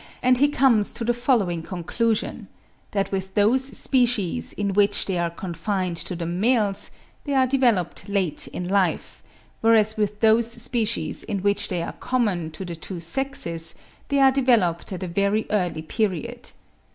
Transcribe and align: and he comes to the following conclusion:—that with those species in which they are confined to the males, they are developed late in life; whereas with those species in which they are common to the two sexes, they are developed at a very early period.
and 0.23 0.39
he 0.39 0.47
comes 0.47 0.91
to 0.93 1.03
the 1.05 1.13
following 1.13 1.61
conclusion:—that 1.61 3.11
with 3.11 3.35
those 3.35 3.63
species 3.63 4.51
in 4.53 4.73
which 4.73 5.05
they 5.05 5.15
are 5.15 5.29
confined 5.29 5.95
to 5.95 6.15
the 6.15 6.25
males, 6.25 6.89
they 7.25 7.35
are 7.35 7.45
developed 7.45 8.09
late 8.09 8.47
in 8.47 8.67
life; 8.67 9.21
whereas 9.59 9.97
with 9.97 10.19
those 10.19 10.51
species 10.51 11.21
in 11.21 11.43
which 11.43 11.67
they 11.67 11.83
are 11.83 11.93
common 11.93 12.49
to 12.49 12.65
the 12.65 12.75
two 12.75 12.99
sexes, 12.99 13.75
they 14.07 14.17
are 14.19 14.31
developed 14.31 14.91
at 14.91 15.03
a 15.03 15.07
very 15.07 15.45
early 15.51 15.83
period. 15.83 16.49